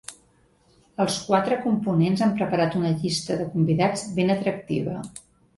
Els 1.03 1.17
quatre 1.25 1.57
components 1.65 2.25
han 2.27 2.33
preparat 2.39 2.79
una 2.81 2.95
llista 3.03 3.39
de 3.43 3.47
convidats 3.53 4.07
ben 4.19 4.37
atractiva. 4.39 4.99